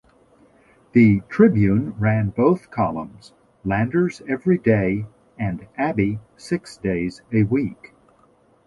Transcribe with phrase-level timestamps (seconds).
[0.93, 5.05] The "Tribune" ran both columns, Landers every day
[5.37, 7.93] and Abby six days a week.